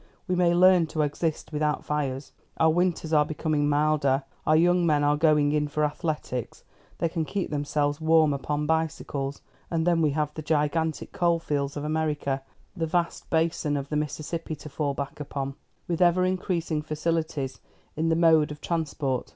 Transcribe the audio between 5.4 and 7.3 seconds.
in for athletics; they can